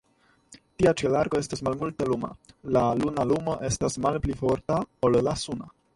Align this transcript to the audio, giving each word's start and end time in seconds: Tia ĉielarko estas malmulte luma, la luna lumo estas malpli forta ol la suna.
Tia 0.79 0.93
ĉielarko 1.01 1.41
estas 1.41 1.61
malmulte 1.67 2.07
luma, 2.11 2.31
la 2.77 2.85
luna 3.03 3.27
lumo 3.33 3.53
estas 3.69 3.99
malpli 4.07 4.39
forta 4.41 4.81
ol 5.09 5.21
la 5.29 5.37
suna. 5.45 5.71